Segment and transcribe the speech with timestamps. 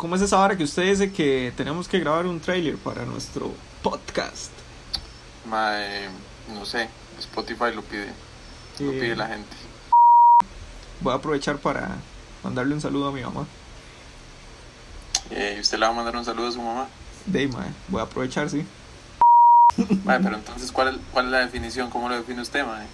[0.00, 3.52] ¿Cómo es esa hora que usted dice que tenemos que grabar un trailer para nuestro
[3.82, 4.50] podcast?
[5.44, 6.08] Mae,
[6.54, 6.88] no sé,
[7.18, 8.06] Spotify lo pide.
[8.78, 9.54] Lo Eh, pide la gente.
[11.02, 11.98] Voy a aprovechar para
[12.42, 13.46] mandarle un saludo a mi mamá.
[15.32, 16.88] Eh, ¿Usted le va a mandar un saludo a su mamá?
[17.26, 18.64] De mae, voy a aprovechar, sí.
[20.06, 21.90] Mae, pero entonces, ¿cuál ¿cuál es la definición?
[21.90, 22.86] ¿Cómo lo define usted, mae?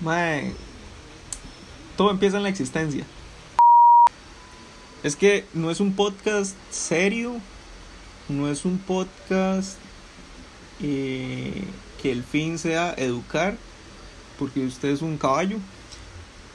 [0.00, 0.54] Mae,
[1.96, 3.04] todo empieza en la existencia.
[5.02, 7.34] Es que no es un podcast serio,
[8.28, 9.76] no es un podcast
[10.80, 11.64] eh,
[12.00, 13.56] que el fin sea educar,
[14.38, 15.56] porque usted es un caballo.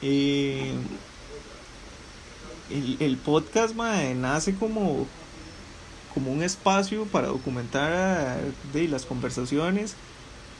[0.00, 0.72] Eh,
[2.70, 5.06] el, el podcast nace como,
[6.14, 8.38] como un espacio para documentar
[8.72, 9.94] de, las conversaciones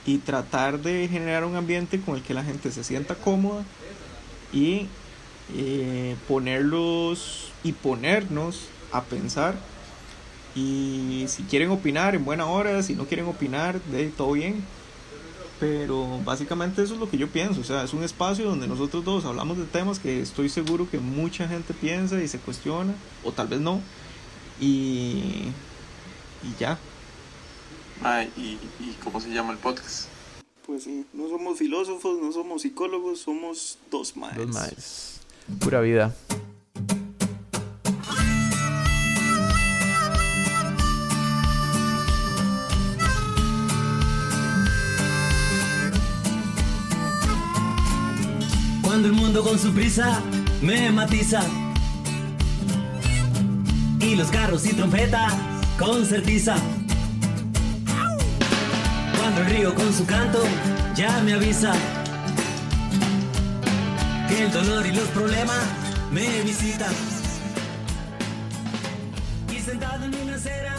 [0.04, 3.64] y tratar de generar un ambiente con el que la gente se sienta cómoda
[4.52, 4.88] y
[5.54, 9.56] eh, ponerlos y ponernos a pensar
[10.54, 14.64] y si quieren opinar en buena hora, si no quieren opinar, de todo bien.
[15.60, 19.04] Pero básicamente eso es lo que yo pienso, o sea, es un espacio donde nosotros
[19.04, 23.32] dos hablamos de temas que estoy seguro que mucha gente piensa y se cuestiona, o
[23.32, 23.80] tal vez no,
[24.60, 25.50] y,
[26.44, 26.78] y ya.
[28.00, 30.06] Mae, ¿y, ¿y cómo se llama el podcast?
[30.64, 34.36] Pues sí, no somos filósofos, no somos psicólogos, somos dos maes.
[34.36, 35.20] Dos más.
[35.58, 36.14] Pura vida.
[48.98, 50.20] Cuando el mundo con su prisa
[50.60, 51.40] me matiza.
[54.00, 55.34] Y los carros y trompetas
[55.78, 56.56] con certiza
[59.16, 60.42] Cuando el río con su canto
[60.96, 61.72] ya me avisa
[64.28, 65.62] Que el dolor y los problemas
[66.10, 66.92] me visitan.
[69.56, 70.74] Y sentado en una acera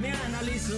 [0.00, 0.74] me analizo.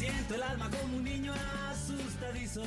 [0.00, 1.32] Siento el alma como un niño
[1.70, 2.64] asustadizo